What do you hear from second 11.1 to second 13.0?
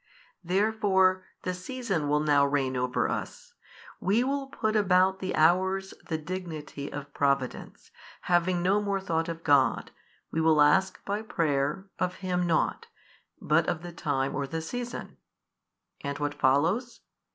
prayer, of Him nought,